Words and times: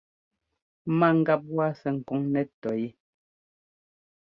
Ma 0.97 1.09
gap 1.25 1.41
waa 1.55 1.71
sɛ́ 1.79 1.91
ɛ́kɔŋ 1.97 2.21
nɛ́ 2.33 2.45
tɔyɛ́. 2.61 2.91